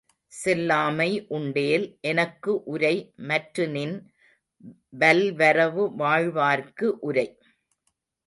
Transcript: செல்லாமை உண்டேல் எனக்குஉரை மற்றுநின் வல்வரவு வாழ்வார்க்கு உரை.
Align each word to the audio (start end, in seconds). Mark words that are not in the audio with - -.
செல்லாமை 0.33 1.07
உண்டேல் 1.29 1.85
எனக்குஉரை 2.01 2.93
மற்றுநின் 3.27 3.93
வல்வரவு 4.97 5.83
வாழ்வார்க்கு 5.95 6.89
உரை. 7.01 7.27